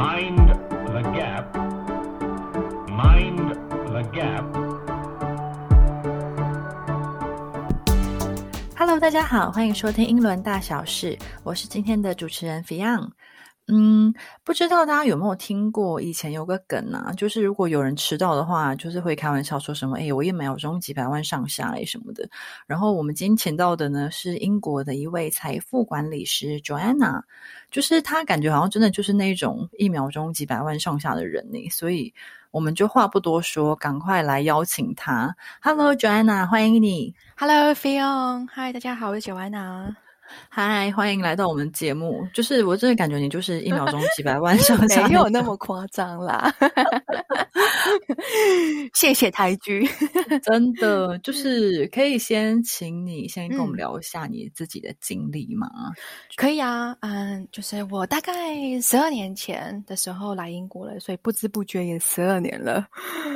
[0.00, 0.48] Mind
[0.86, 1.54] the gap.
[2.88, 3.52] Mind
[3.92, 4.46] the gap.
[8.74, 13.10] Hello，大家好，欢迎收听英伦大小事，我是今天的主持人 Fion。
[13.72, 14.12] 嗯，
[14.42, 22.28] 不知道大家有没有听过以前有个梗啊，就是如果有人迟到的话，就是会开玩笑说什么“哎，我一秒钟几百万上下哎什么的”。
[22.66, 27.22] 然后我们今天请到的呢是英国的一位财富管理师 Joanna，
[27.70, 32.12] 就是他感觉好像真的就是那种一秒钟几百万上下的人呢，所以
[32.50, 35.36] 我们就话不多说，赶快来邀请他。
[35.62, 37.14] Hello，Joanna，欢迎你。
[37.36, 40.09] Hello，Fion，嗨，大家好，我是 Joanna。
[40.48, 42.26] 嗨，欢迎来到我们节目。
[42.34, 46.52] 就是我真的感觉你就是一秒钟 几百万上下，没有那么夸张啦。
[48.94, 49.88] 谢谢台剧，
[50.42, 55.68] 真的就是可以先请你先跟我们聊一下你自己的经历吗？
[56.36, 58.32] 可以啊，嗯，就是我大概
[58.80, 62.86] 十二年前的时候来英国了，所以不知不觉也十二年了。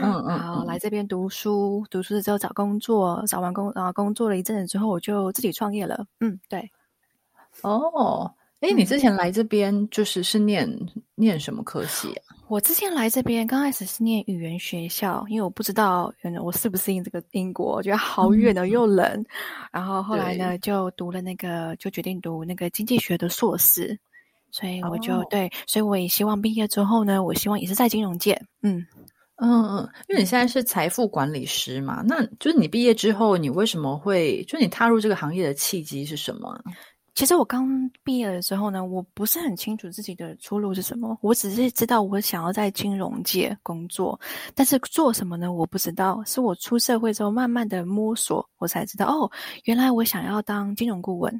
[0.02, 6.04] 嗯嗯，然后来这边读书，读书之后找工作，找完工啊工作了一阵子之后，我就自己创业了。
[6.20, 6.70] 嗯，对。
[7.62, 10.68] 哦，哎，你之前来这边就是是念
[11.14, 12.36] 念什么科系啊？
[12.48, 19.24] 我之前来这边刚开始是念语言学校，因为我不知道我适不适应这个英国，我觉得好远的又冷。
[19.72, 23.98] 然后后来呢，就读了那个，就决定读那个经济学的硕士。
[24.50, 28.40] 所以我就、哦对，所以我也希望毕业之后呢，我希望也是在金融界。
[28.62, 28.86] 嗯。
[29.36, 36.62] 嗯嗯，因为你现在是财富管理师嘛，那就是你毕业之后，你为什么会就你踏入这个行业的契机是什么啊？
[37.14, 44.18] 其实我刚毕业的时候呢，我不是很清楚自己的出路是什么，我只是知道我想要在金融界工作，
[44.54, 45.52] 但是做什么呢？
[45.52, 46.22] 我不知道。
[46.26, 49.30] 是我出社会之后慢慢的摸索，我才知道哦，
[49.64, 51.32] 原来我想要当金融顾问。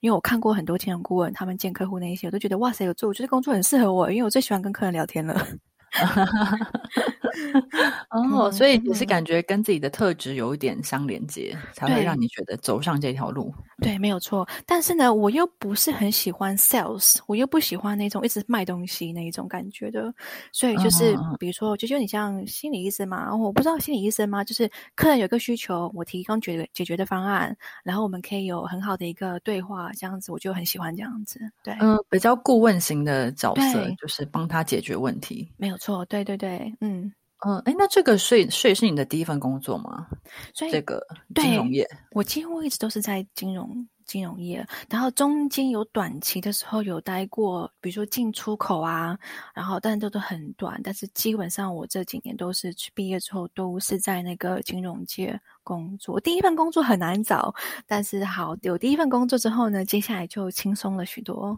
[0.00, 5.46] 因为我看过很多金融顾问，他们见客户那一些，我都觉得哇塞，有做，我觉得工作很适合我，因为我最喜欢跟客人聊天了。
[8.10, 13.54] 哦，所以也是感觉跟自己的特质有一点相连接，才会让你觉得走上这条路。
[13.80, 14.46] 对，没有错。
[14.66, 20.12] 但是呢，我又不是很喜欢 sales，我又不喜欢那种一直卖东西那一种感觉的。
[20.52, 24.42] 所以就是，比如说，就就你像心理医生嘛，我不知道心理医生吗？
[24.42, 31.38] 就是客人有个需求，我提供解解决的方案，然后我们可以有很好的一个对话，这样子我就很喜欢这样子。
[31.62, 35.48] 对，嗯，比较顾问型的角色，就是帮他解决问题。
[35.56, 36.04] 没有错。
[36.04, 37.12] 对对对，嗯。
[37.46, 40.08] 嗯，哎，那这个税税是你的第一份工作吗？
[40.52, 41.00] 所以这个
[41.32, 49.16] 对金融业，我几乎一直都是在金融金融业，然后中间有短期的时候有待过，比如说进出口啊，
[49.54, 56.18] 然后但都都很短，但是基本上我这几年都是去毕业之后都是在那个金融界工作。
[56.18, 57.54] 第一份工作很难找，
[57.86, 61.56] 但是好有第一份工作之后呢，接下来就轻松了许多。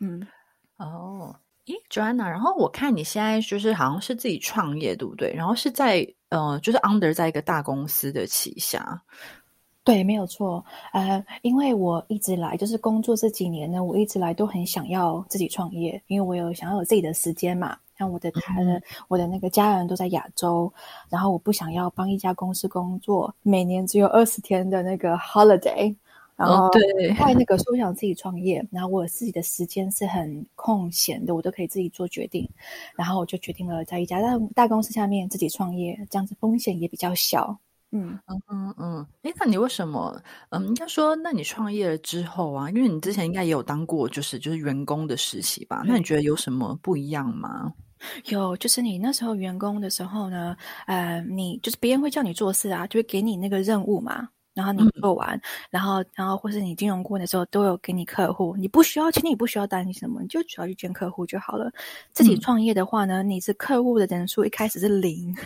[0.00, 0.26] 嗯，
[0.78, 1.36] 哦。
[1.70, 5.32] 诶 Joanna，然后我看你现在就是好像是自己创业，对不对？
[5.34, 9.02] 然后是在呃，就是 under 在一个大公司的旗下。
[9.82, 10.64] 对，没有错。
[10.92, 17.76] 呃，因为我一直来就是工作这几年呢，我一直来都很想要自己创业，因为我有想要有自己的时间嘛。
[17.98, 20.72] 像我的他的、我的那个家人都在亚洲，
[21.08, 25.94] 然后我不想要帮一家公司工作，每年只有二十天的那个 holiday。
[26.48, 32.48] 然后在那个说我想自己创业，然后我自己的时间是很空闲的，我都可以自己做决定。
[32.96, 37.58] 然后我就决定了在一家大大公司下面自己创业，这样子风险也比较小。
[37.92, 38.18] 嗯。
[38.26, 40.20] 嗯嗯嗯，诶，那你为什么？
[40.50, 45.82] 嗯，应该说，那你创业了之后啊，因为你之前应该也有当过，就是就是员工的实习吧？
[45.86, 47.72] 那你觉得有什么不一样吗？
[48.30, 55.40] 有，就是你那时候员工的时候呢，呃，你就是别人会叫你做事啊，就会给你那个任务嘛，然后你嗯做完，
[55.70, 61.70] 然后然后或是你金融顾问的时候都有给你客户，你不需要，其实你不需要担心什么，你就只要去见客户就好了。
[62.12, 65.36] 自己嗯创业的话呢，你是客户的人数一开始是零，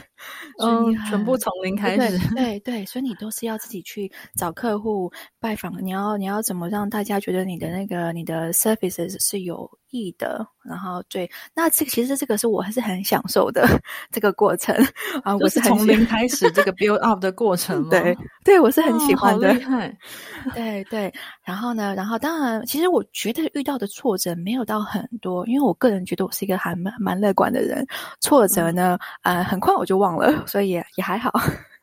[0.60, 2.34] 嗯，全部从零开对始。
[2.34, 13.64] 对对，所以你都是要自己去找客户拜访，你要你要怎么让大家觉得你的那个你的 services 是有益的，然后对，那这个其实这个是我还是很享受的
[14.10, 14.74] 这个过程
[15.22, 17.90] 啊，我是从零开始这个 build up 的过程 吗？
[17.90, 19.98] 对对，我是很喜哦欢的，好厉害。
[20.54, 21.14] 对对，
[21.44, 27.86] 然后呢，然后当然，其实我觉得遇到的挫折没有到很多，因为我个人觉得我是一个还蛮蛮乐观的人，
[28.20, 31.30] 挫折呢，呃，很快我就忘了，所以也也还好。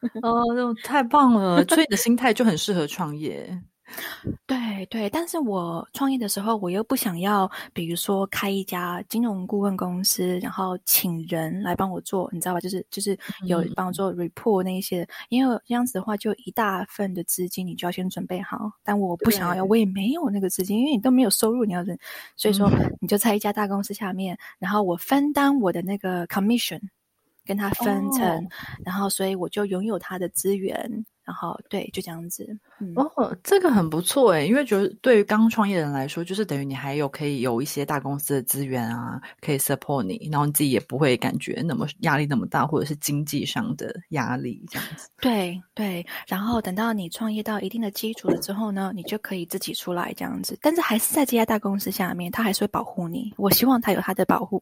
[0.23, 1.63] 哦，那太棒了！
[1.65, 3.47] 所以你的心态就很适合创业。
[4.45, 12.59] 对对，但是我创业的时候，我又不想要，比如说开一家金融顾问公司，然后请人来帮我做，你知道吧？
[12.59, 18.71] 就是就是有帮我做 report 那一些，因为这样子的话，就一大份的资金，你就要先准备好。
[18.83, 21.83] 但我不想要，我也没有那个资金，因为你都没有收入，你要
[22.35, 26.81] 所以说你就在一家大公司下面，然后我分担我的那个 commission，
[27.45, 28.47] 跟他分成，
[28.83, 31.05] 然后所以我就拥有他的资源。
[31.23, 32.47] 然后对，就这样子。
[32.95, 45.09] 哦，这个很不错诶，因为觉得对于刚创业人来说，就是等于你还有可以有一些大公司的资源啊，可以 support 你，然后你自己也不会感觉那么压力那么大，或者是经济上的压力这样子。
[45.19, 53.33] 对对，然后等到你创业到一定的基础了之后呢，你就可以自己出来这样子，但是还是在这家大公司下面，他还是会保护你。
[53.37, 54.59] 我希望他有他的保护。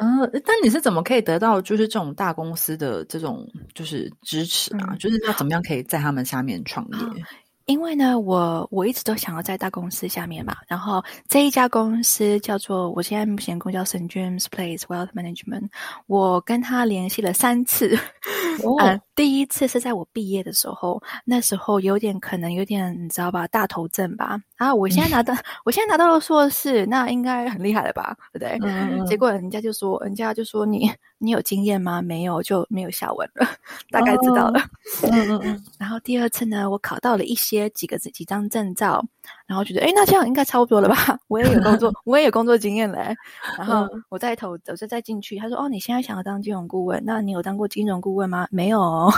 [0.00, 4.96] 嗯，但你是怎么可以得到就是这种大公司的这种就是支持啊？
[4.98, 7.24] 就是要怎么样可以在他们下面创业？
[7.66, 10.56] 因为呢，我我一直都想要在大公司下面嘛。
[10.66, 15.68] 然后这一家公司叫做我现在目前公叫 St James Place Wealth Management。
[16.08, 17.96] 我跟他联系了三次。
[18.64, 24.40] 哦，第一次是在我毕业的时候，那时候有点可能有点你知道吧，大头症吧。
[24.60, 25.34] 啊，我现在拿到
[25.64, 28.14] 我现在拿到了硕士，那应该很厉害了吧？
[28.32, 28.68] 对不对？
[28.68, 29.06] 嗯。
[29.06, 32.02] 结果人家就说，人家就说你你有经验吗？
[32.02, 33.46] 没有，就没有下文了。
[33.90, 34.60] 大概知道了。
[35.04, 35.64] 嗯嗯嗯。
[35.78, 37.70] 然后第二次呢，我考到了一些。
[37.70, 39.02] 几个字几张证照，
[39.46, 41.18] 然后觉得哎，那这样应该差不多了吧？
[41.28, 43.16] 我也有工作， 我也有工作经验嘞。
[43.56, 45.36] 然后我再投，我就再进去。
[45.38, 47.02] 他说：“哦，你现在想要当金融顾问？
[47.06, 48.46] 那你有当过金融顾问吗？
[48.50, 49.10] 没有，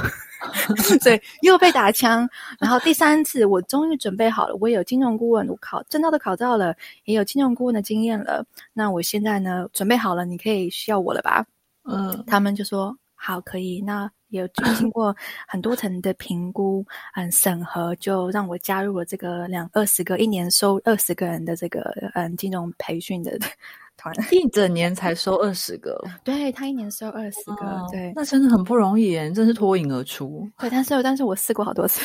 [1.00, 2.28] 所以又被打枪。
[2.58, 8.44] 然后第三次，我终于准备好了，我也有金融顾问，我考证照都考到了，也有金融顾问的经验了。
[8.72, 11.44] 那我现在呢，准备好了，你可以需要我了吧？
[11.84, 13.80] 嗯，他们就说好，可以。
[13.80, 14.10] 那。
[14.32, 15.14] 有经过
[15.46, 16.82] 很多层的评估，
[17.16, 21.82] 嗯，审核，就让我加入了这个两二十个一年收二十个人的这个
[22.14, 23.38] 嗯金融培训的
[23.98, 30.48] 团，一整年才收二十个， 对他一年收二十个，对，那真的很不容易耶，真是脱颖而出。
[30.58, 32.00] 对，但是但是我试过好多次。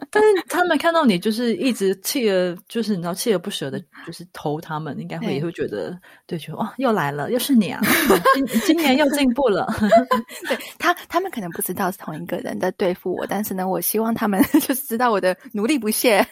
[0.10, 7.80] 但是他们看到你就是一直锲而，就是你知道锲而不舍的，就是投他们，应该会也会觉得，对，就哇，又来了，又是你啊，
[8.34, 9.66] 今今年又进步了。
[10.48, 16.26] 对他，他们可能不知道是同一个人在对付我，但是呢，我希望他们就是知道我的努力不懈。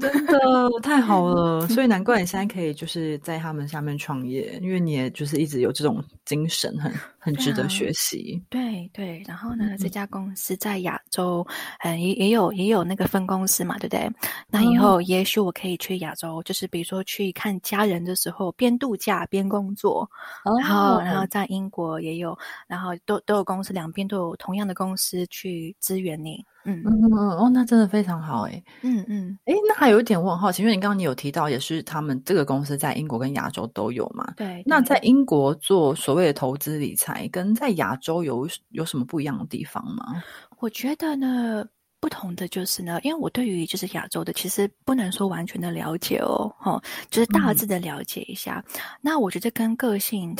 [0.00, 0.38] 真的
[0.82, 6.92] 太好了，所以难怪你现在可以就是在他们下面创业，因为你也就是一直有这种精神，很
[7.22, 8.42] 很值得学习。
[8.50, 11.46] 对对，然后呢，这家公司在亚洲，
[11.84, 13.08] 嗯，也也有也有那个。
[13.12, 14.10] 分公司嘛，对不对？
[14.48, 20.08] 那以后也许我可以去亚洲，就是比如说去看家人的时候，边度假边工作。
[20.42, 22.34] 然后，然后在英国也有，
[22.66, 26.42] 然后都都有公司，两边都有同样的公司去支援你。
[26.64, 28.62] 嗯嗯嗯哦，那真的非常好哎。
[28.82, 34.32] 嗯嗯，哎，那还有一点我很好奇，因为你刚刚你有提到，也是他们这个公司在英国跟亚洲都有嘛？
[34.36, 34.62] 对。
[34.66, 40.22] 那在英国做所谓的投资理财，跟在亚洲有有什么不一样的地方吗？
[40.58, 41.64] 我觉得呢。
[42.02, 48.62] 不同的就是呢，因为我对于就是亚洲的，其实不能说完全的了解哦，哈，就是大致的了解一下。
[49.00, 50.34] 那我觉得跟个性，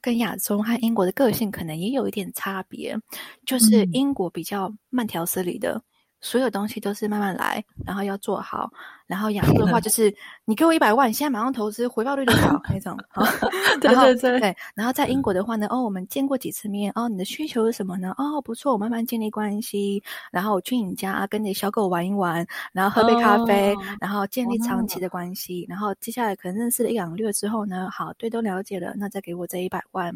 [0.00, 2.96] 跟亚洲和英国的个性可能也有一点差别，
[3.44, 5.82] 就是英国比较慢条斯理的，
[6.20, 8.70] 所有东西都是慢慢来，然后要做好。
[9.06, 12.94] 然后亚洲 的话就是，你给我一百万，现在马上投资，回报率多少那种。
[13.80, 14.56] 对对对对。
[14.74, 18.14] 然后在英国的话呢，哦，我们见过几次面，哦，你的需求是什么呢？
[18.18, 25.64] 哦，不错，我慢慢建立关系，然后我去你家跟你小狗玩一玩，然后喝杯咖啡，然后建立长期的关系。
[25.68, 30.14] 然后接下来可能认识了一两个月之后呢，好，对，都了解了，那再给我这一百万。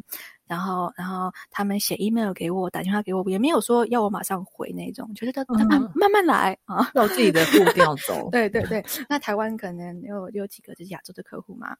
[0.52, 8.28] 然后，然后他们写 email 给我，打电话给我，也没有说要我马上回那种，就是他他慢慢慢来啊，照自己的步调走。
[8.30, 8.84] 对对对。
[9.08, 11.74] 那台湾可能有有几个就是亚洲的客户嘛？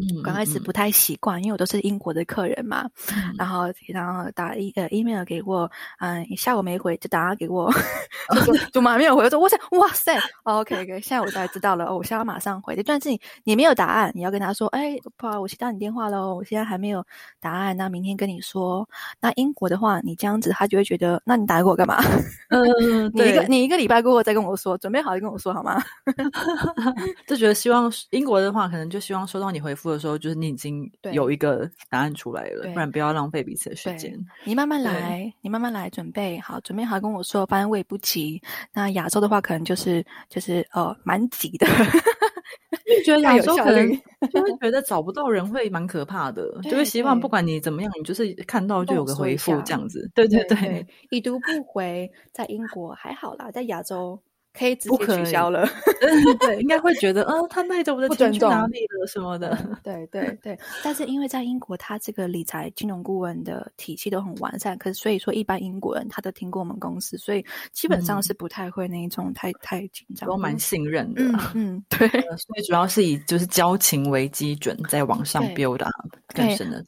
[0.00, 2.88] 嗯，刚开始不太习惯，因为我都是英国的客人嘛。
[3.36, 5.70] 然后然后打一呃 email 给我，
[6.00, 7.72] 嗯，下午没回就打给我，
[8.72, 9.22] 就马上没有回。
[9.24, 12.80] 我说哇塞哇塞，OK OK，现在我才知道了哦，我现在马上回。
[12.84, 17.04] 但是你你没有答案，你要跟他说，哎，不好，我接到你电话喽，我现在还没有
[17.40, 18.88] 答案，那明天跟你说。
[19.20, 22.02] 那英国的话，你这样子他就会觉得，那你打给我干嘛？
[22.48, 25.82] 嗯， 你一个你一个礼拜过后再跟我说，准备好就跟我说好吗？
[27.26, 29.81] 就觉得希望英国的话，可能就希望收到你回复。
[29.90, 34.14] 的时候，就是你已经有一个答案出来了，不然不要浪费彼此的时间。
[34.44, 38.40] 你慢慢来，你慢慢来，准备好，准备好跟我说，反正我也不急。
[38.72, 41.66] 那亚洲的话，可能就是就是呃，蛮急的。
[42.84, 43.90] 就觉得亚洲可能
[44.30, 50.10] 就会 觉得找不到人会蛮可怕的，就会希望不管你怎么样，你就是看到就有个回复这样子。
[50.14, 54.20] 对对对，已读不回，在英国还好啦，在亚洲。
[54.52, 55.66] 可以直接不取消了。
[56.00, 59.56] 对 对，应该会觉得，嗯，他带着我的不钱去哪里了什么的。
[59.82, 70.32] 对对对， 但是因为在英国，他这个理财金融顾问的体系都很完善，可是所以说一般英国人他都听过我们公司，所以基本上嗯是不太会那一种太太紧张的。
[70.32, 71.22] 都蛮信任的
[71.54, 75.94] 嗯 对呃所以主要是以就是交情为基准，在往上对 build up
[76.34, 76.84] 更对深的。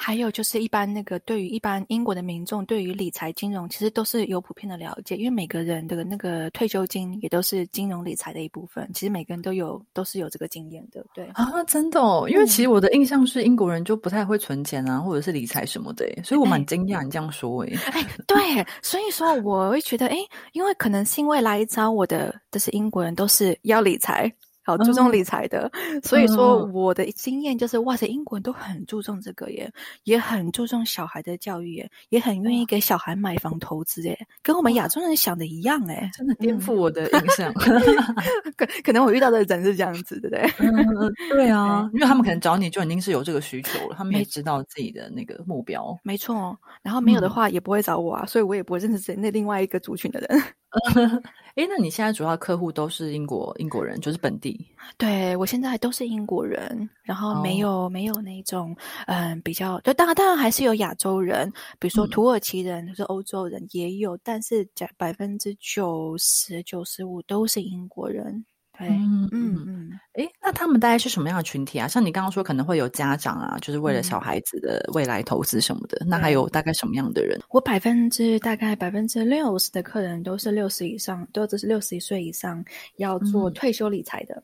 [0.00, 11.26] 还有就是一般那个对于一般英国的民众，对于理财金融其实都是有普遍的了解，因为每个人的那个退休金也都是金融理财的一部分，其实每个人都有都是有这个经验的，对。
[11.34, 17.76] 啊，真的哦，因为嗯其实我的印象是英国人就不太会存钱啊，或者是理财什么的，所以我蛮哎惊讶你这样说诶。
[17.90, 20.16] 哎，对，所以说我会觉得，哎，
[20.52, 24.32] 因为可能是因为来找我的这是英国人，都是要理财，
[24.68, 25.70] 好注重嗯理财的，
[26.04, 29.72] 所以说嗯我的经验就是，哇塞，英国人都很注重这个耶，
[30.04, 37.50] 也很注重小孩的教育耶，也很愿意给小孩买房投资耶，跟我们亚洲人想的一样哎，真的颠嗯覆我的印象。
[38.58, 40.42] 可可能我遇到的人是这样子，对不对？
[40.58, 45.98] 嗯，对啊，因为他们可能找你就已经是有这个需求了，他们也知道自己的那个目标。
[46.02, 50.42] 没错，然后没有的嗯话也不会找我啊，所以我也不会认识谁那另外一个族群的人。
[51.56, 54.66] 诶，那你现在主要客户都是英国英国人，就是本地？
[54.98, 68.44] 对我现在都是英国人，然后哦没有、没有那种嗯比较，就，当然当然还是有亚洲人，比如说嗯土耳其人，就是欧洲人也有，但是百百分之九十九十五都是英国人。
[68.78, 71.88] 对，嗯嗯嗯，哎，那他们大概是什么样的群体啊？
[71.88, 77.40] 像你刚刚说可能会有家长啊，就是为了小嗯孩子的未来投资什么的，那还有大概什么样的人？
[77.50, 82.64] 我百分之大概百分之六十的客人都是六十以上，都是六十岁以上
[82.98, 84.40] 要做嗯退休理财的。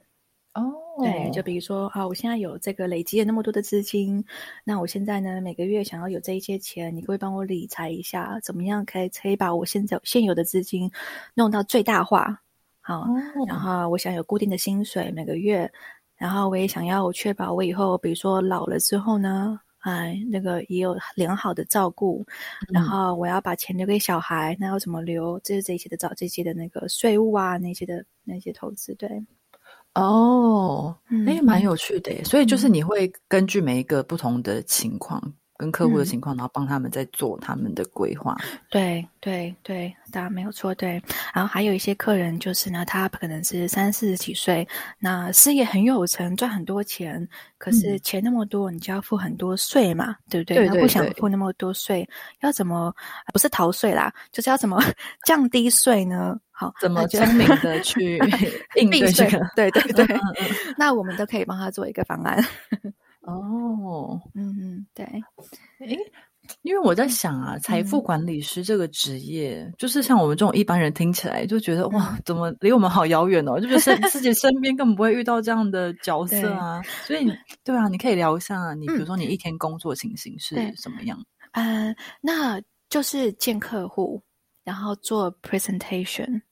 [0.55, 0.63] 哦
[1.03, 4.25] 对，就比如说啊，我现在有这个累积了那么多的资金，
[4.65, 8.39] 那我现在呢每个月想要有这一些钱，你可以帮我理财一下？
[8.43, 10.91] 怎么样可以可以把我现在现有的资金
[11.35, 12.41] 弄到最大化？
[12.87, 13.09] 好，哦，
[13.49, 15.71] 然后我想有固定的薪水每个月，
[16.19, 22.23] 然后我也想要确保我以后，比如说老了之后呢，哎，那个也有良好的照顾，
[22.69, 25.41] 然嗯后我要把钱留给小孩，那要怎么留？
[25.41, 29.09] 这是这些的找这些的那个税务啊，那些的那些投资，对，
[29.95, 32.23] 哦，那也，蛮有趣的耶。
[32.25, 38.37] 所以就是你会根据每一个不同的情况，跟客户的嗯情况，然后帮他们在做他们的规划。
[38.71, 40.75] 对对对，当然没有错。
[40.75, 41.01] 对，
[41.33, 44.67] 然后还有一些客人就是呢，他可能是三四十几岁，
[44.99, 50.57] 那事业很有成，赚很多钱，可是嗯钱那么多，你就要付很多税嘛，对不对？
[50.57, 52.09] 对对他不想付那么多税，
[52.41, 52.93] 要怎么
[53.33, 54.83] 不是逃税啦，就是要怎么
[55.25, 56.39] 降低税呢？
[56.51, 58.19] 好，怎么聪明的 去
[58.77, 59.41] 应对这个？？
[59.57, 60.21] 对对 对
[60.77, 62.45] 那我们都可以帮他做一个方案。
[63.27, 65.05] 哦，嗯嗯，对，
[65.81, 65.99] 诶，
[66.63, 73.59] 因为我在想啊，财富嗯管理师这个职业，就是像我们这种一般人听起来就觉得嗯哇，怎么离我们好遥远哦？
[73.59, 76.83] 就觉得身自己 身边根本不会遇到这样的角色啊。
[77.07, 77.27] 所以，
[77.65, 81.19] 对啊，你可以聊一下，你比如嗯说你一天工作情形是什么样？
[81.53, 84.23] 呃，那就是见客户，
[84.65, 86.43] 然后做 presentation，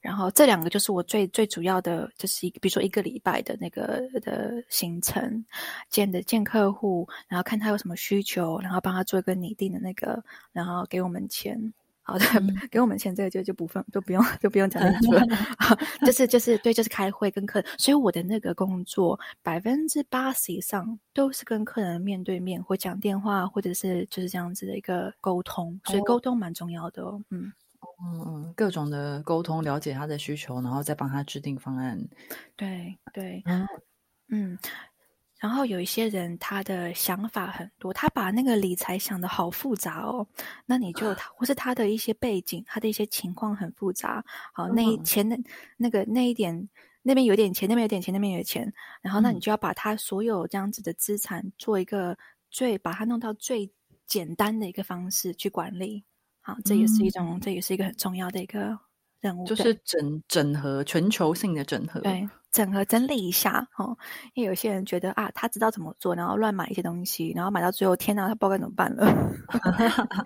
[0.00, 5.44] 然后这两个就是我最最主要的，就是一个比如说一个礼拜的那个的行程，
[5.88, 11.72] 见的见客户，然后看他有什么需求，然后帮他做一个拟定的那个，然后给我们钱。
[12.08, 12.24] 好的，
[12.70, 15.22] 给我们钱，这个就就不分就不用就不用讲清楚了，
[16.06, 27.20] 就是就是对，就是开会跟客人，所以我的那个工作百分之八十以上都是跟客人面对面或讲电话，或者是就是这样子的一个沟通，所以哦沟通蛮重要的哦。
[27.30, 27.52] 嗯，
[28.02, 31.98] 嗯嗯，各种的沟通，了解他的需求，然后再帮他制定方案。
[32.56, 33.66] 对对，嗯
[34.28, 34.58] 嗯。
[35.38, 40.26] 然后有一些人他的想法很多，他把那个理财想的好复杂哦。
[40.64, 44.24] 那你就他或是他的一些背景，他的一些情况很复杂。
[44.54, 45.38] 好，那钱那
[45.76, 46.68] 那个那一点
[47.02, 48.72] 那边有点钱，那边有点钱，那边有钱。
[49.02, 52.16] 然后那你嗯就要把他所有这样子的资产做一个
[52.50, 53.70] 最把它弄到最
[54.06, 56.02] 简单的一个方式去管理。
[56.46, 58.78] 好，这也是一种，这也是一个很重要的一个
[59.20, 59.44] 任务。
[59.44, 61.98] 就是整整合全球性的整合。
[61.98, 63.94] 对，整合整理一下哦，
[64.32, 69.06] 因为有些人觉得啊，他知道怎么做，然后乱买一些东西，然后买到最后，天哪，他不知道该怎么办了。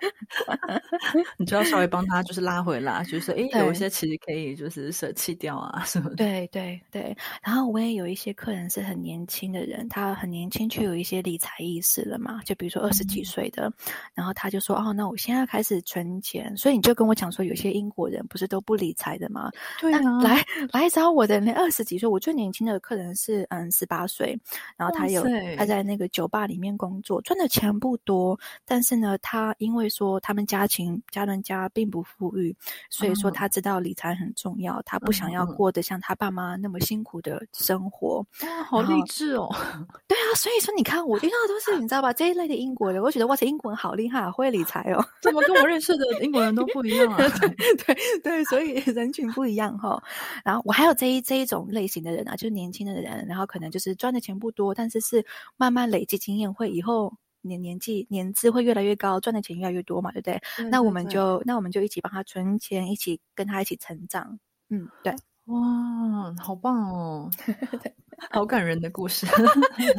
[1.35, 6.15] 你就要稍微帮他就是拉回来，就是诶，有一些其实可以就是舍弃掉啊什么的。
[6.15, 13.69] 对对对，然后我也有一些客人是很年轻的人，他很年轻就有一些理财意识了嘛，就比如说二十几岁的，
[14.13, 19.51] 然后他就说哦，那我现在开始存钱，所以你就跟我讲说，有些英国人不是都不理财的吗？
[19.81, 24.39] 对啊来来找我的人二十几岁，我最年轻的客人是嗯十八岁，
[24.77, 25.25] 然后他有
[25.57, 32.55] 他在那个酒吧里面工作，赚的钱不多，但是呢，他因为说他们家庭家人家并不富裕，
[32.89, 38.25] 所以说嗯他知道理财很重要，他不想要过得像他爸妈那么辛苦的生活。
[38.43, 39.49] 哇，好励志哦！
[40.07, 45.03] 对啊，所以说你看我遇到的都是你知道吧这一类的英国人，我觉得哇塞，英国人好厉害，好会理财哦。
[45.21, 47.17] 怎么跟我认识的英国人都不一样啊？
[47.85, 50.01] 对对，所以人群不一样哈。
[50.43, 55.25] 然后我还有这一这一种类型的人啊，就是年轻的人，然后可能就是赚的钱不多，但是是
[55.57, 60.41] 慢慢累积经验，会以后年年纪年资会越来越高，赚的钱越来越多嘛，对不对？
[60.69, 64.39] 那我们就那我们就一起帮他存钱，一起跟他一起成长。
[64.69, 65.13] 嗯，对
[65.45, 67.29] 哇，好棒哦！
[68.29, 69.25] 好感人的故事。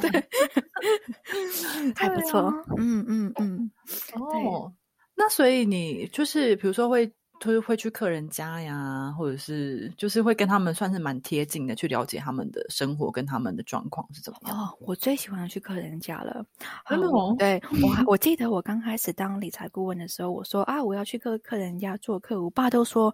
[0.00, 0.28] 对
[1.96, 2.52] 还不错。
[2.78, 3.70] 嗯嗯嗯，
[4.14, 4.72] 哦，
[5.14, 7.12] 那所以你就是比如说会
[7.44, 14.56] 就是会去客人家呀，或者是就是会跟他们算是蛮贴近的，去了解他们的生活跟他们的状况是怎么样。
[14.56, 16.44] 哦，我最喜欢去客人家了。
[16.88, 23.12] 真的哦好我对我还我记得我刚开始当理财顾问的时候，我说啊，我要去客客人家做客，我爸都说。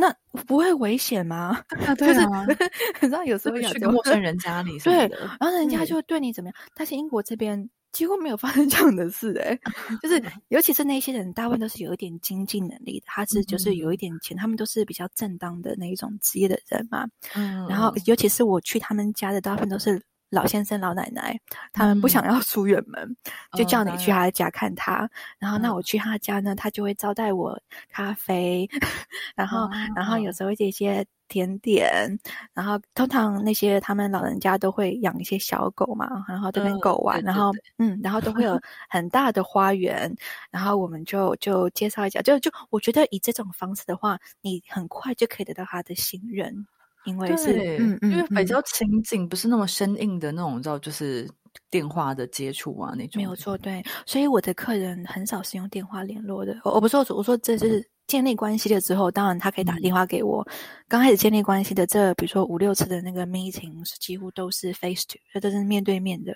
[0.00, 0.14] 那
[0.46, 1.60] 不会危险吗？
[1.84, 2.46] 啊，对啊，
[3.02, 5.08] 你知道有时候会有去个陌生人家里对，
[5.40, 6.56] 然后人家对就对你怎么样？
[6.72, 9.58] 但是英国这边几乎没有发生这样的事、欸，
[10.02, 17.06] 就是尤其是那些人，大部分都是有一点经济能力的，他是就是有一点钱，他们都是比较正当的那一种职业的人嘛。
[17.34, 21.38] 嗯，然后尤其是我去他们家的，大部分都是老先生、老奶奶，
[21.72, 22.10] 他们不嗯。
[22.10, 23.16] 想要出远门，
[23.56, 25.08] 就哦叫你去他家看他。
[25.38, 25.74] 然后那嗯。
[25.74, 27.58] 我去他家呢，他就会招待我
[27.90, 28.68] 咖啡，
[29.34, 30.32] 然后、然后有哦。
[30.32, 32.18] 时候一些甜点，
[32.54, 40.14] 然后通常那些他们老人家都会养一些小狗嘛，然后这边嗯狗玩，对然后嗯，然后都会有很大的花园，
[40.50, 46.66] 然后我们就就介绍一下，就就我觉得以这种方式的话，你很快就可以得到他的信任。
[47.04, 51.28] 因为是，嗯嗯，因为比嗯较亲近，不是那么生硬的那种，你知道，就是
[51.70, 53.20] 电话的接触啊那种。
[53.20, 56.60] 没有错，对，所以我的客人很少是用电话联络的。
[56.64, 60.46] 我我不是说，我说这是建立关系了之后，当然他可以打电话给我。
[60.86, 66.32] 刚开始建立关系的这，比如说五六次的那个 meeting，是几乎都是 face to，这都是面对面的。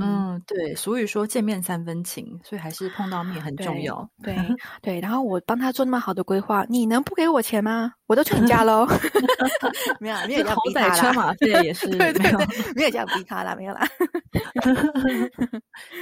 [0.00, 4.08] 嗯，对，俗语说见面三分情，所以还是碰到面很重要。
[4.22, 4.36] 对
[4.82, 7.92] 对，然后我帮他做那么好的规划，你能不给我钱吗？
[8.06, 8.86] 我都去你家喽。
[10.00, 10.94] 没有啦， 没有这样好逼他啦。
[10.94, 12.30] 歹车马费也 是对对。
[12.30, 13.86] 对，没有这样逼他啦，没有啦。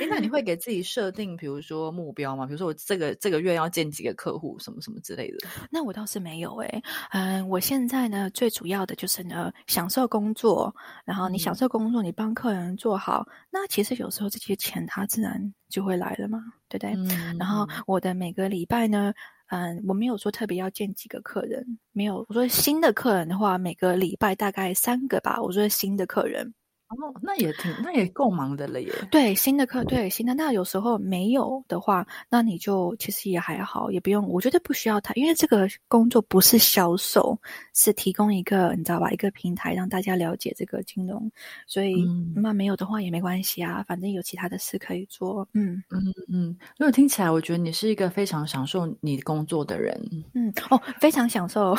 [0.01, 2.47] 哎那你会给自己设定，比如说目标吗？
[2.47, 5.49] 比如说我这个这个月要见几个客户，什么什么之类的。
[5.71, 16.95] 那我倒是没有诶、嗯，我现在呢最主要的就是呢享受工作，然后你享嗯受工作，你帮客人做好，那其实有时候这些钱它自然就会来了嘛，对不对？
[16.95, 19.12] 嗯然后我的每个礼拜呢，
[19.49, 22.25] 嗯，我没有说特别要见几个客人，没有。
[22.29, 25.40] 我说新的客人的话，每个礼拜大概三个吧。
[25.40, 26.55] 我说新的客人，
[26.92, 28.92] 哦，那也挺，那也够忙的了耶。
[29.11, 30.35] 对新的课，对新的。
[30.35, 34.28] 那有时候没有的话，那你就其实也还好，也不用。
[34.28, 37.38] 我觉得不需要太，因为这个工作不是销售，
[37.74, 41.31] 是提供一个你知道吧，一个平台让大家了解这个金融。
[41.66, 45.48] 所以嗯那没有的话也没关系啊，反正有其他的事可以做。
[45.55, 49.98] 嗯嗯嗯，因为听起来，我觉得你是一个非常享受你工作的人。
[50.35, 51.74] 嗯，哦，非常享受。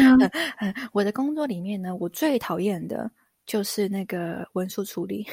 [0.92, 3.10] 我的工作里面呢，我最讨厌的
[3.50, 5.26] 就是那个文书处理，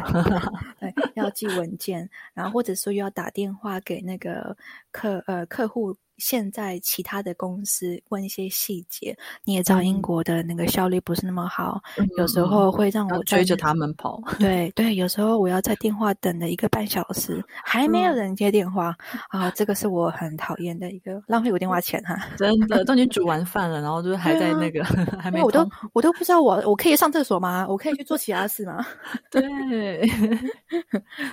[0.80, 4.56] 对，要寄文件，然后或者说又要打电话给那个
[4.90, 5.94] 客呃客户。
[6.18, 14.20] 现在其他的公司问一些细节，你也知道英嗯国的那个效率不是那么好，嗯有时候会让我追着他们跑。
[14.38, 18.94] 对对，有时候我要在电话等了一个半小时，还没有嗯人接电话、
[19.30, 22.16] 啊，这个是我很讨厌的一个浪费我电话钱哈。
[22.36, 24.84] 真的，都已经煮完饭了，然后就是还在那个、
[25.18, 27.66] 还没我都我都不知道我我可以上厕所吗？
[27.68, 28.84] 我可以去做其他事吗？
[29.30, 29.42] 对。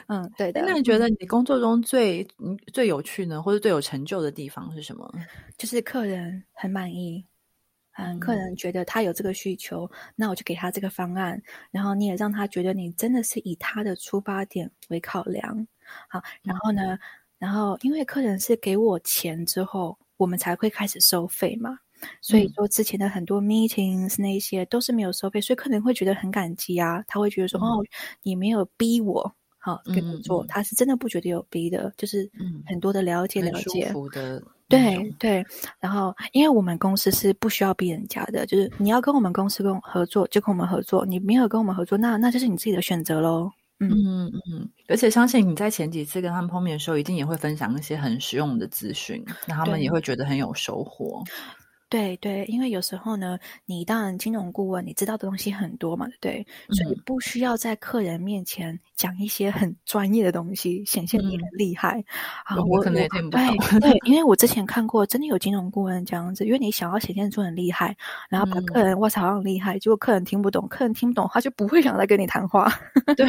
[0.08, 0.62] 嗯，对的。
[0.66, 5.10] 那你觉得你工作中最嗯最有趣呢，或者最有成就的地方是什么？
[5.58, 7.26] 就是客人很满意，
[7.98, 15.68] 嗯，客人觉得他有这个需求，那我就给他这个方案，然后你也让他觉得你真的是以他的出发点为考量，
[16.10, 16.98] 好，然后呢，
[17.38, 21.80] 然后因为客人是给我钱之后，我们才会开始收费嘛。
[22.22, 27.02] 所以说，之前的很多 meetings 那一些都是没有收费，所以客人会觉得很感激啊。
[27.08, 27.82] 他会觉得说：“哦，
[28.22, 29.34] 你没有逼我，
[29.74, 30.46] 好跟我做。
[30.48, 33.92] 他是真的不觉得有逼的，就是嗯很多的了解了解。
[34.14, 35.46] 的对，对，
[35.80, 43.52] 然后因为我们公司是不需要逼人家的，就是你要跟我们公司跟合作就跟我们合作，你没有跟我们合作，那那就是你自己的选择喽。
[43.80, 51.24] 嗯嗯嗯，而且相信你在前几次跟他们碰面的时候，一定也会分享一些很实用的资讯，那他们也会觉得很有收获。
[51.88, 56.48] 对对，因为有时候呢，你当然金融顾问，你知道的东西很多嘛，对不对？
[56.76, 62.04] 所以嗯不需要在客人面前讲一些很专业的东西，显现你很厉害。
[62.44, 67.96] 啊，我我可能也听不对懂对，因为我之前看过，真的有金融顾问这样子，因为你想要显现出很厉害，
[68.30, 72.72] 然后把嗯客人哇塞好像很厉害，结果客人听不懂，客人听不懂，他就不会想再跟你谈话。
[73.16, 73.26] 对，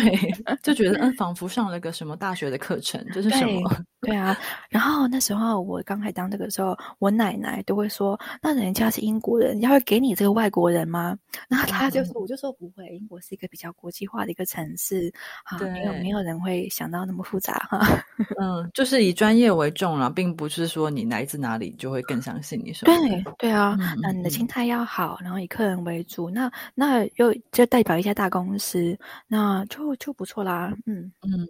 [0.62, 3.70] 就觉得 嗯，仿佛上了个什么大学的课程，这是什么？
[4.06, 4.36] 对啊，
[4.70, 11.16] 然后那时候我刚开始当这个的时候，我奶奶都会说：“那人家是英国人，人家会给你这个外国人吗？”
[11.48, 15.12] 然后她就说：“我就说不会，英国是一个比较国际化的一个城市
[15.44, 17.80] 啊，没有对没有人会想到那么复杂哈。
[18.40, 23.08] 嗯，就是以专业为重了，并不是说你来自哪里就会更相信你什么的。
[23.08, 30.72] 对对啊，嗯那你的嗯心态要好，然后以客人为主，那那又就代表一家大公司，那就就不错啦。
[30.86, 31.46] 嗯，嗯，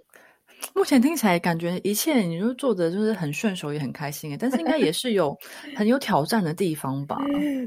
[0.74, 5.36] 目前听起来感觉一切你就做的就是很顺手，也很开心诶，但是应该也是有
[5.76, 7.18] 很有挑战的地方吧？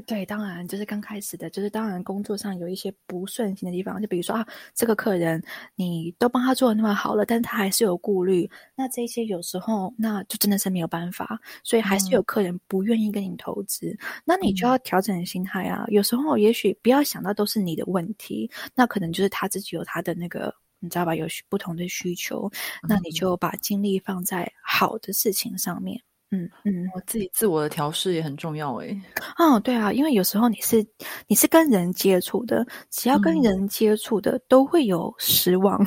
[0.06, 5.42] 对，当然就是刚开始的，就是当然工作上有一些不顺心的地方，就比如说啊，这个客人
[5.76, 15.84] 你都帮他做的那么好了，但他还是有顾虑，那这些有时候那就真的是没有办法，所以还是有客人不愿意跟你投资，那你就要调整心态啊。
[15.88, 20.54] 有时候也许不要想到都是你的问题，那可能就是他自己有他的那个。
[20.80, 21.14] 你知道吧？
[21.14, 22.50] 有需不同的需求，
[22.88, 26.00] 那你就把精力放在好的事情上面。
[26.32, 28.96] 嗯嗯，我自己自我的调试也很重要诶。
[29.36, 30.86] 哦，对啊，因为有时候你是
[31.26, 35.84] 你是跟人接触的，只要跟嗯人接触的，都会有失望。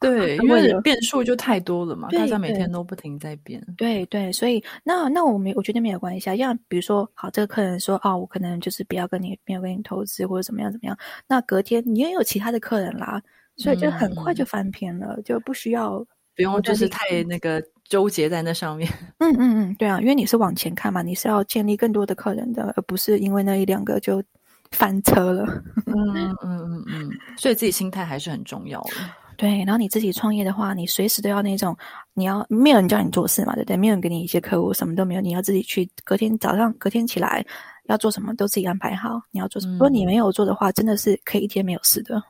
[0.00, 3.60] 对， 因为变数就太多了嘛，大家每天都不停在变。
[3.76, 6.36] 对对，所以那那我没我觉得没有关系啊。
[6.36, 13.20] 像比如说，好，这个客人说，哦，我可能就是不要跟你没有跟你投资或者怎么样怎么样，那隔天你也有其他的客人啦，
[13.56, 16.04] 所以就很快就翻篇了，就不需要。
[16.34, 18.86] 不用就是太那个纠结在那上面。
[19.18, 24.22] 嗯嗯嗯，对啊，因为你是往前看嘛，你是要建立更多的客人的，而不是因为那一两个就
[24.70, 25.44] 翻车了。
[25.86, 28.90] 嗯嗯嗯嗯，所以自己心态还是很重要的。
[29.38, 31.74] 对，然后你自己创业的话，你随时都要那种，
[32.12, 33.76] 你要没有人叫你做事嘛，对不对？
[33.76, 35.88] 没有人给你一些客户，什么都没有，你要自己去。
[36.04, 37.42] 隔天早上，隔天起来
[37.84, 39.22] 要做什么都自己安排好。
[39.30, 39.72] 你要做什么？
[39.74, 42.22] 如果你没有做的话，真的是可以一天没有事的。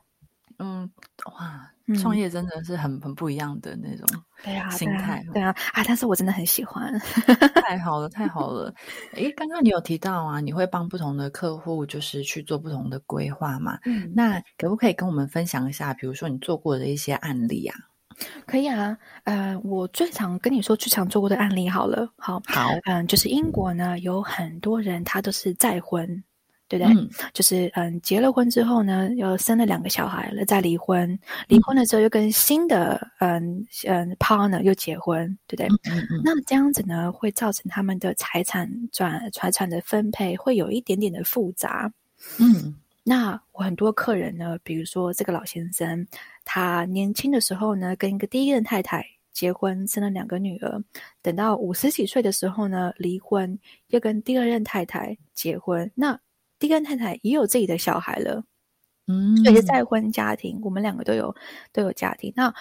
[0.58, 0.90] 嗯，
[1.32, 4.06] 哇，嗯创业真的是很很不一样的那种
[4.42, 5.84] 对啊，对啊心态，对啊啊！
[5.86, 6.92] 但是我真的很喜欢。
[7.62, 8.72] 太好了，太好了！
[9.12, 13.78] 诶，刚刚你有提到啊，你会帮不同的客户就是去做不同的规划嘛？
[13.84, 17.76] 嗯，那可不可以跟我们分享一下，比如说你做过的一些案例啊？
[18.46, 18.96] 可以啊。
[19.24, 26.24] 呃，我最常跟你说最常做过的案例好了，好，好，嗯，就是英国呢有很多人他都是再婚。
[26.68, 26.94] 对不对？
[26.94, 35.66] 嗯就是嗯，结了婚之后呢，又生了两个小孩了，再离婚，离婚了之后又跟新的嗯嗯 partner 又结婚，对不对？
[35.92, 41.92] 嗯嗯那这样子呢，会造成他们的财产转财产的分配会有一点点的复杂。
[42.38, 42.74] 嗯
[43.08, 46.04] 那我很多客人呢，比如说这个老先生，
[46.44, 50.82] 他年轻的时候呢，跟一个第一任太太结婚，生了两个女儿，
[51.22, 53.56] 等到五十几岁的时候呢，离婚，
[53.90, 56.18] 又跟第二任太太结婚，那
[56.58, 58.44] 第一任太太也有自己的小孩了，
[59.06, 61.34] 嗯，所以是再婚家庭，我们两个都有
[61.72, 62.32] 都有家庭。
[62.36, 62.54] 那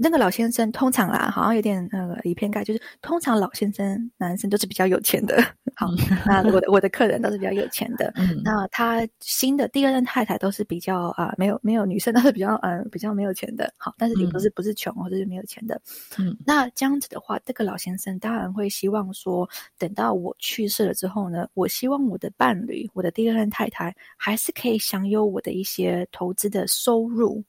[0.00, 5.42] 那个老先生通常啦，好像有点呃以偏概，就是通常老先生男生都是比较有钱的。
[5.74, 5.88] 好，
[6.24, 8.12] 那 我的我的客人都是比较有钱的。
[8.16, 13.72] 嗯那他新的第二任太太都是比较啊、没有没有女生都是比较呃比较没有钱的。
[13.76, 15.80] 好，但是也不是不是穷或者是没有钱的。
[16.16, 27.44] 嗯那这样子的话，这个老先生当然会希望说，等到我去世了之后呢，我希望我的伴侣，我的第二任太太，还是可以享有我的一些投资的收入，嗯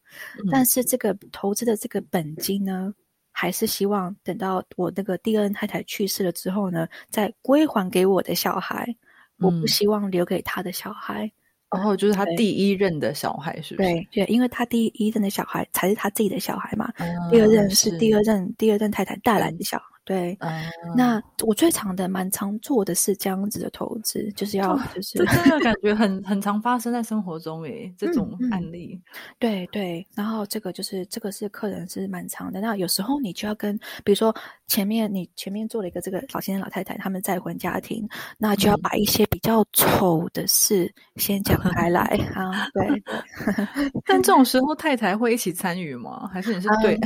[0.51, 2.93] 但是这个投资的这个本金呢，
[3.31, 8.95] 还是希望等到我那个第二任太太去世了之后呢，再归还给我的小孩。
[9.39, 11.31] 我不嗯希望留给他的小孩。
[11.71, 13.87] 然后就是他第一任的小孩，是不是？
[13.87, 19.85] 对对，因为他第一任的小孩才是他自己的小孩嘛，嗯，第二任是第二，二任第二任太太带来的小孩。
[20.09, 20.49] 对，嗯，
[20.97, 28.99] 那我最常的、蛮常做的是这样子的投资，就是要就是这真的感觉很 很常发生在生活中诶，这种嗯案例。
[29.37, 32.59] 对对，然后这个就是这个是客人是蛮常的。
[32.59, 42.01] 那有时候你就要跟，比如说前面你前面做了一个这个老先生老太太他们再婚家庭，那就要嗯把一些比较丑的事先讲开来
[42.33, 42.67] 啊。
[42.73, 46.27] 对对， 但这种时候，太太会一起参与吗？
[46.33, 46.97] 还是你是对？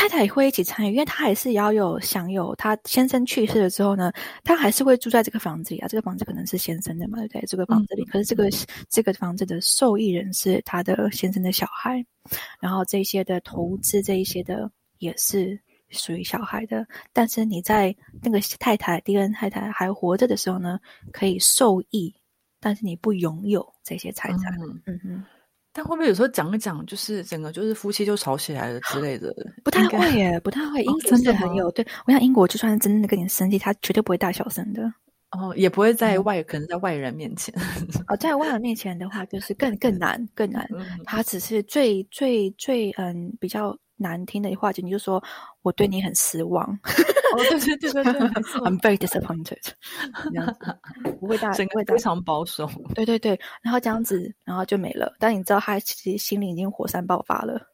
[0.00, 4.10] 太太也会一起参与，因为她还是要有享有她先生去世了之后呢，
[4.42, 5.88] 她还是会住在这个房子里啊。
[5.88, 7.42] 这个房子可能是先生的嘛，对不对？
[7.46, 8.48] 这个房子里，可是这个
[8.88, 12.02] 这个房子的受益人是他的先生的小孩，
[12.62, 15.60] 然后这些的投资这一些的也是
[15.90, 20.80] 属于小孩的，但是你在那个太太第二任太太还活着的时候呢，
[21.12, 22.14] 可以受益，
[22.58, 24.40] 但是你不拥有这些财产。
[24.62, 25.24] 嗯嗯哼，
[25.72, 29.32] 但会不会有时候讲一讲，就是整个就是夫妻就吵起来了之类的？
[29.62, 30.82] 不太会耶，不太会。
[30.82, 34.82] 英国真的很有，对我想英国就算是真的跟你生气，他绝对不会大小声的。
[35.30, 37.54] 哦，也不会在嗯外，可能在外人面前。
[38.08, 40.66] 哦，在外人面前的话，就是更更难，更难。
[40.76, 45.22] 嗯他只是最最最嗯比较难听的话，就你就说
[45.62, 48.12] 我对你很失望哦，对对对对对，，
[48.64, 49.58] I'm very disappointed，
[50.32, 50.58] 这样子
[51.20, 52.68] 不会大不会大整个非，常保守。
[52.94, 55.14] 对对对，然后这样子，然后就没了。
[55.20, 57.69] 但你知道他其实心里已经火山爆发了。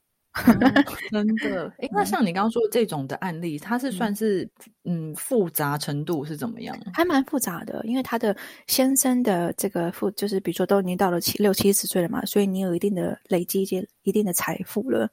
[1.11, 4.49] 真的，哎，那像你刚刚说的这种的案例，它是算是
[4.85, 6.77] 嗯复杂程度是怎么样？
[6.93, 15.11] 还蛮复杂的，因为他的先生的这个富，就是比如说都已经到了七六七十岁了嘛，所以你有一定的累积一些一定的财富了，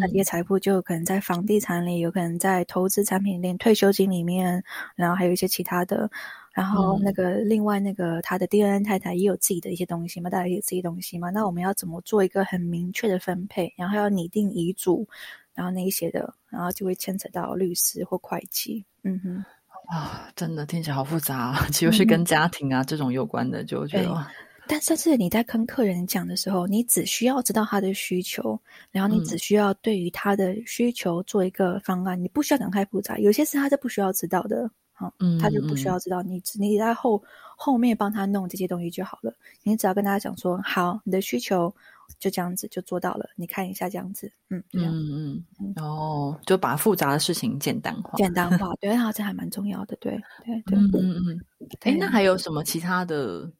[0.00, 4.64] 那这些财富就可能在房地产里，有可能在投资产品里、退休金里面，
[4.96, 6.10] 然后还有一些其他的。
[6.54, 11.28] 然后那个、另外那个他的第二任太太也有自己的一些东西嘛，大家也有自己东西嘛。
[11.28, 13.74] 那我们要怎么做一个很明确的分配？
[13.76, 15.06] 然后要拟定遗嘱，
[15.52, 18.84] 然后那一些的，然后就会牵扯到律师或会计。
[19.02, 19.44] 嗯哼。
[19.86, 24.26] 啊，真的听起来好复杂、啊， 其实是跟家庭啊、这种有关的，就觉得
[24.66, 28.58] 但这是你在跟客人讲的时候，你只需要知道他的需求，
[28.90, 33.18] 然后你只需要对于他的需求做一个方案，你不需要讲太复杂。
[33.18, 36.22] 有些事他是不需要知道的，好、嗯他就不需要知道。
[36.22, 37.22] 你你在后
[37.56, 39.34] 后面帮他弄这些东西就好了。
[39.62, 41.74] 你只要跟大家讲说，好，你的需求
[42.18, 48.16] 就这样子就做到了，你看一下这样子，嗯，就这样、嗯嗯，然后就把复杂的事情简单化。
[48.16, 50.12] 简单化，对，啊，这还蛮重要的，对
[50.44, 50.78] 对对。
[50.78, 51.40] 嗯嗯嗯，
[51.80, 53.50] 哎，对那还有什么其他的？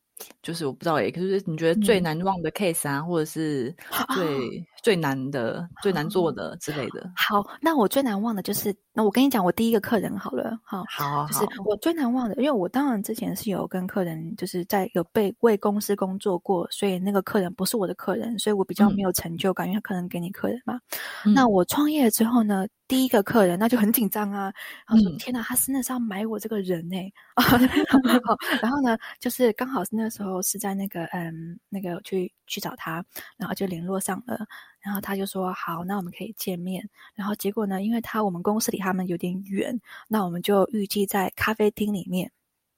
[0.44, 3.74] 就是我不知道诶，可是你觉得最难忘的 case 啊，或者是
[4.14, 7.10] 最最难的、最难做的之类的？
[7.16, 20.78] 好，那我最难忘的就是，那我跟你讲，我第一个客人好了，好，好啊，就是我最难忘的，因为我当然之前是有跟客人，就是在有被为公司工作过，所以那个客人不是我的客人，所以我比较没有成就感，因为客人给你客人嘛。
[21.24, 21.32] 嗯。
[21.32, 24.52] 那我创业之后呢，第一个客人那就很紧张啊，
[24.86, 26.96] 然后说、嗯天哪，他真的是要买我这个人呢、
[27.36, 27.56] 好
[28.60, 33.04] 然后呢，就是刚好是那时候是在那个嗯那个去去找他，
[33.36, 34.46] 然后就联络上了，
[34.80, 36.88] 然后他就说好，那我们可以见面。
[37.14, 42.30] 然后结果呢，因为他我们公司离他们有点远，那我们就预计在咖啡厅里面。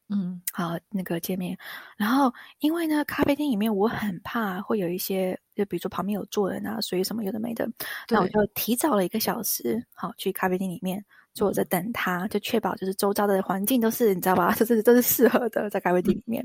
[0.09, 1.59] 嗯好，那个见面，
[1.97, 7.69] 然后因为呢，咖啡厅里面我很怕会有一些，就比如说旁边有坐人啊，所以什么有的没的，
[8.09, 11.05] 那我就提早了一个小时，好去咖啡厅里面
[11.37, 16.45] 坐着等他，就确保就是周遭的环境都是你知道吧， 都是都是适合的在咖啡厅里面。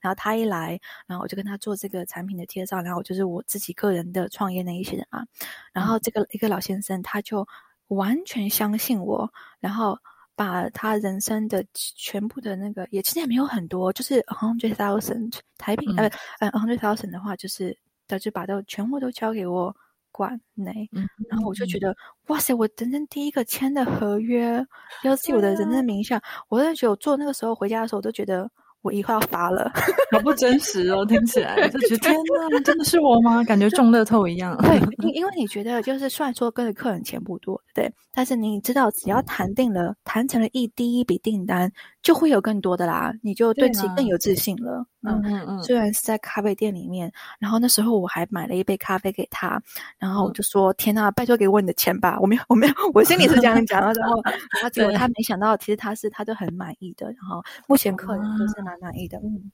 [0.00, 5.24] 然后他一来，然后我就跟他做这个产品的介绍，然后我就是我自己个人的创业那一些人嘛，
[5.72, 7.46] 然后这个一个老先生他就
[7.88, 9.96] 完全相信我，然后。
[10.34, 17.76] 把他人生的全部的那个，也其实也没有很多，就是 hundred thousand 台币，呃呃 hundred thousand 的话，就是
[18.08, 19.76] 他就把都全部都交给我
[20.12, 21.96] 管内，嗯，然后我就觉得，
[22.28, 24.64] 哇塞，我人生第一个签的合约，
[25.02, 28.48] 要记我的人生名下，我真的觉得我做那个时候回家的时候，我都觉得
[28.82, 29.72] 我以后要发了。
[30.12, 32.14] 好不真实哦，听起来就觉得天
[32.50, 33.42] 哪，真的是我吗？
[33.44, 34.56] 感觉中乐透一样。
[34.58, 41.72] 对， 因因为你觉得就是虽然说跟着客人钱不多，对，但是你知道只要谈定了，谈成了一第一笔订单，
[42.02, 44.84] 就会有更多的啦，你就对自己更有自信了。
[45.02, 49.60] 嗯嗯嗯，虽然是在咖啡店里面，然后那时候我还买了一杯咖啡给他，
[49.98, 53.92] 然后我就说：“天呐，拜托给我你的钱吧！”我没有，我没有，我心里是这样讲的。
[54.00, 57.06] 然后，然后结果他没想到，其实他是他都很满意的。
[57.06, 59.18] 然后目前客人都是蛮满意的。
[59.18, 59.50] 嗯，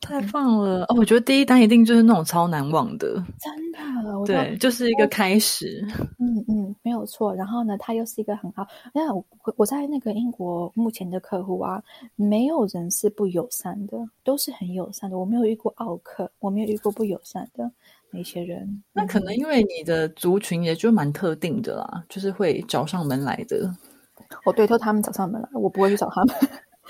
[0.00, 0.94] 太棒了哦！
[0.96, 3.72] 我觉得第一单一定就是那种超难忘的，真
[4.04, 5.86] 的，我对，就是一个开始。
[6.18, 7.34] 嗯嗯，没有错。
[7.34, 9.24] 然后呢，他又是一个很好，因为我
[9.56, 11.82] 我在那个英国目前的客户啊，
[12.14, 15.18] 没有人是不友善的，都是很友善的。
[15.18, 17.70] 我没有遇过傲客，我没有遇过不友善的
[18.10, 18.82] 那些人。
[18.92, 23.70] 那可能因为你的族群也就蛮特定的啦，就是会找上门来的。
[24.44, 26.34] 哦，对，都他们找上门来，我不会去找他们。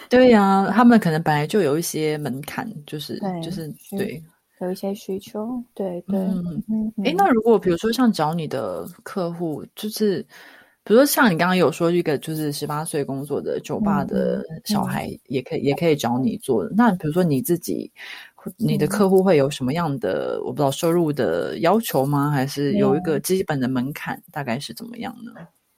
[0.09, 4.23] 对呀、他们可能本来就有一些门槛，就是就是是对。
[4.61, 10.23] 有一些需求，对对，嗯嗯诶，那如果比如说像找你的客户，就是
[10.83, 16.67] 比如说像你刚刚有说一个就是十八岁工作的酒吧的小孩，也可以、也可以找你做。
[16.75, 17.93] 那比如说你自己，
[18.57, 22.31] 你的客户会有什么样的我不知道收入的要求吗？
[22.31, 25.33] 还是有一个基本的门槛，大概是怎么样呢？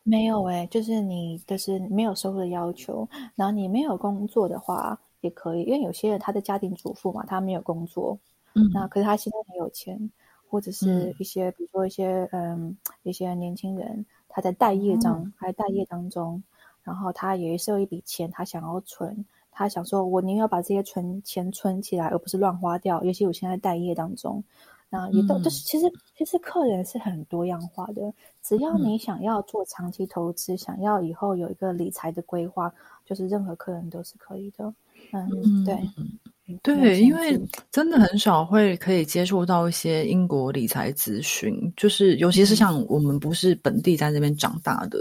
[0.08, 8.18] 没有哎、就是你就是没有收入的要求，然后你没有工作的话也可以，因为有些人他的家庭主妇嘛，他没有工作，
[8.54, 10.10] 嗯那可是他现在很有钱，
[10.48, 16.42] 或者是一些比如说一些嗯一些年轻人他在待业中还待业当中，
[16.82, 23.04] 然后他也是有一笔钱，他想要存，他想说我宁愿把这些存钱存起来，而不是乱花掉。
[23.04, 24.42] 尤其我现在待业当中。
[24.90, 32.72] 那也都就是其实其实客人是很多样化的，只要你想要做长期投资，想要以后有一个理财的规划，
[33.04, 34.72] 就是任何客人都是可以的。
[35.12, 35.78] 嗯，对。
[36.62, 44.98] 对，因为真的很少会可以接触到一些英国理财咨询，就是尤其是像我们不是本地在这边长大的，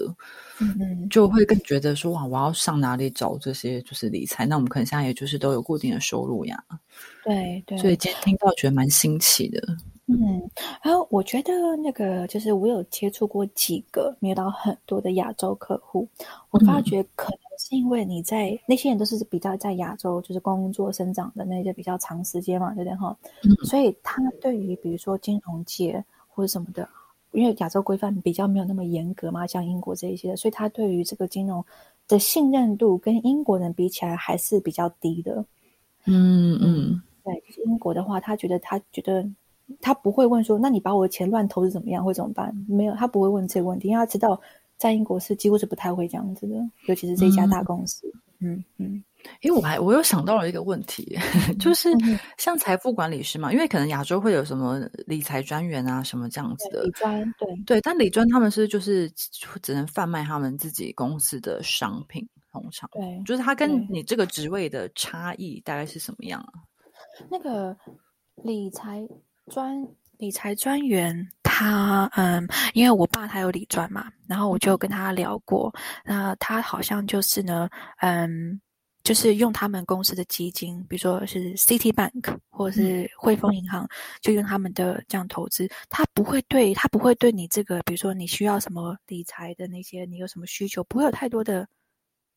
[1.10, 4.46] 就会更觉得说哇，我要上哪里找这些就是理财？
[4.46, 6.62] 那我们可能现在也就是都有固定的收入呀，
[7.24, 9.62] 对对，所以今天听到觉得蛮新奇的。
[10.10, 10.18] 嗯，
[10.82, 11.52] 然后我觉得
[11.84, 16.08] 那个就是我有接触过几个，没有到很多的亚洲客户，
[16.50, 23.18] 我发觉可能是因为你在那些人都是比较在亚洲就是工作生长的那些比较长时间嘛，对不对哈？
[23.66, 26.88] 所以他对于比如说金融界或者什么的，
[27.32, 31.64] 因为亚洲规范比较没有那么严格嘛，像英国这一些的，所以他对于这个金融
[32.08, 35.44] 的信任度跟英国人比起来还是比较低的。
[36.06, 39.28] 嗯嗯，对，就是英国的话，他觉得他觉得。
[39.82, 44.40] 他不会问说：“那你把我的钱乱投是怎么样，会怎么办？”没有，他不会问这个问题，因为他知道
[44.78, 46.56] 在英国是几乎是不太会这样子的，
[46.88, 48.10] 尤其是这家大公司。
[48.40, 49.04] 嗯嗯。
[49.42, 51.18] 因为我还我又想到了一个问题，
[51.60, 51.90] 就是
[52.38, 57.82] 像财富管理师嘛，因为可能亚洲会有什么理财专员啊，什么这样子的理专，对对。
[57.82, 59.10] 但理专他们是就是
[59.62, 66.54] 只能贩卖他们自己公司的商品，通常对，就是他跟你这个职位的差异大概是什么样啊？
[67.30, 67.76] 那个
[68.44, 69.06] 理财。
[69.50, 69.88] 专
[70.18, 71.26] 理财专员，
[71.58, 75.74] 他嗯，因为我爸他有理专嘛，然后我就跟他聊过，
[76.06, 77.68] 那他好像就是呢，
[78.02, 78.62] 嗯，
[79.02, 83.90] 就是用他们公司的基金，比如说是 City Bank 或者是汇丰银行，
[84.22, 91.68] 就用他们的这样投资，他不会对他不会对你这个，比如说你需要什么理财的那些，你有什么需求，不会有太多的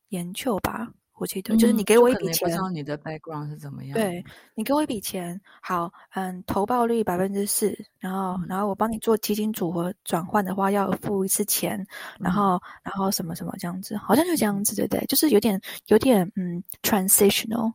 [0.09, 0.90] 研究吧。
[1.20, 3.92] 我记得就是你给我一笔钱，不知道你的 background 是怎么样。
[3.94, 11.87] 对你给我一笔钱，好，嗯，投报率百分之四，然后，然后我帮你做基金组合转换的话，要付一次钱，
[12.18, 15.04] 然后，然后什么什么这样子，好像就这样子，对不对？
[15.04, 17.70] 就是有点，有点，嗯，transitional。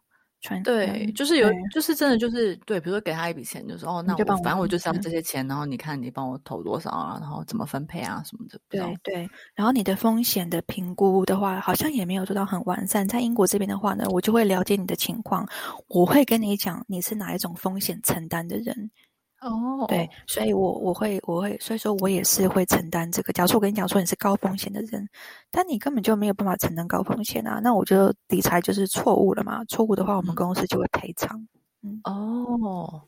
[0.64, 8.60] 对，就是有，就是真的，就是对，比如说给他一笔钱，就说哦，那我反正我就是要这些钱，然后你看你帮我投多少啊，然后怎么分配啊什么的。
[8.70, 13.08] 对对，然后你的风险的评估的话，好像也没有做到很完善。
[13.08, 15.48] 在英国这边的话呢，我就会了解你的情况，
[15.88, 18.92] 我会跟你讲你是哪一种风险承担的人。
[19.46, 23.32] 哦，对，所以我我会我会，所以说我也是会承担这个。
[23.32, 25.08] 假如我跟你讲说你是高风险的人，
[25.52, 29.64] 但你根本就没有办法承担高风险啊，那我觉得理财就是错误了嘛。
[29.66, 31.48] 错误的话，我们公司就会赔偿。
[31.84, 33.04] 嗯，哦。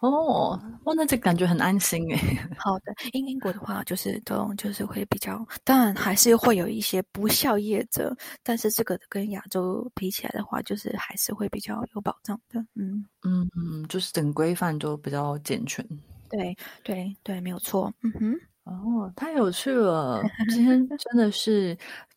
[0.00, 0.50] 哦，
[0.84, 2.16] 哇，那这感觉很安心诶。
[2.56, 12.60] 好的，英英国的话就是都就是会比较，当然还是会有一些不孝业者，但是这个跟亚洲比起来的话，就是还是会比较有保障的。
[12.76, 13.57] 嗯嗯嗯，
[13.88, 15.84] 就是整规范都比较健全。
[16.30, 17.92] 对对对，没有错。
[18.02, 18.34] 嗯哼。
[18.64, 20.22] 哦，太有趣了！
[20.50, 21.74] 今天 真的是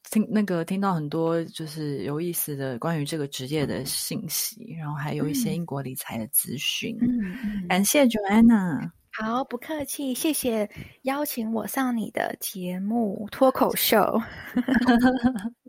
[0.10, 6.98] 听那个听到很多就是有意思的关于这个职业的信息，然后还有一些英国理财的资讯。
[7.00, 8.92] 嗯，感谢 Joanna。
[9.14, 10.70] 好，不客气，谢谢
[11.04, 14.22] 邀请我上你的节目脱口秀。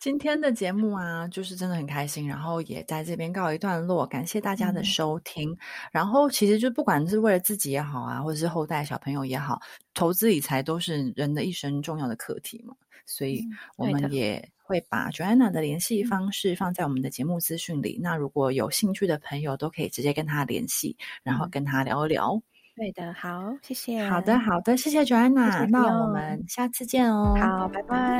[0.00, 4.06] 今天的节目啊，就是真的很开心，然后也在这边告一段落。
[4.06, 5.56] 感谢大家的收听。
[5.92, 9.60] 然后其实就不管是为了自己也好啊，或者是后代小朋友也好，
[9.94, 12.74] 投资理财都是人的一生重要的课题嘛。
[13.06, 13.44] 所以
[13.76, 17.98] 我们也会把 Joanna 的联系方式放在我们的节目资讯里。
[18.00, 22.40] 那如果有兴趣的朋友，都可以直接跟他联系，然后跟他聊一聊。
[22.76, 24.08] 对的，好，谢谢。
[24.08, 25.68] 好的，好的，谢谢 Joanna。
[25.68, 27.36] 那我们下次见哦。
[27.38, 28.18] 好，拜拜，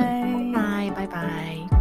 [0.53, 1.80] 拜拜，拜拜。